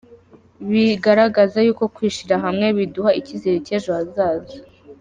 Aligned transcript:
Bigaragaza 0.69 1.57
yuko 1.65 1.83
kwishira 1.95 2.35
hamwe, 2.45 2.67
biduha 2.77 3.11
icyizere 3.19 3.57
cy’ 3.65 3.73
ejo 3.77 3.89
hazaza. 3.97 4.55